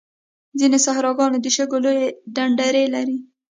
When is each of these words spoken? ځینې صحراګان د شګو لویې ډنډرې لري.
ځینې 0.59 0.77
صحراګان 0.85 1.31
د 1.43 1.47
شګو 1.55 1.77
لویې 1.83 2.05
ډنډرې 2.35 2.83
لري. 2.95 3.17